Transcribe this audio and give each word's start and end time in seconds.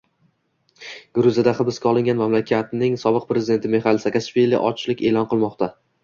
Gruziyada 1.17 1.51
hibsga 1.57 1.83
olingan 1.91 2.17
mamlakatning 2.21 2.95
sobiq 3.01 3.27
prezidenti 3.33 3.71
Mixail 3.73 4.01
Saakashvili 4.05 4.63
ochlik 4.71 5.05
eʼlon 5.11 5.29
qilmoqda. 5.35 5.69